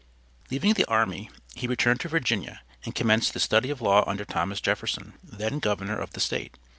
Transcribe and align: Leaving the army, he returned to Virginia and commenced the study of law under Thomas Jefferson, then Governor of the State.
Leaving 0.49 0.73
the 0.73 0.87
army, 0.89 1.29
he 1.53 1.67
returned 1.67 1.99
to 1.99 2.09
Virginia 2.09 2.61
and 2.83 2.95
commenced 2.95 3.35
the 3.35 3.39
study 3.39 3.69
of 3.69 3.81
law 3.81 4.03
under 4.09 4.25
Thomas 4.25 4.59
Jefferson, 4.59 5.13
then 5.23 5.59
Governor 5.59 5.99
of 5.99 6.13
the 6.13 6.19
State. 6.19 6.57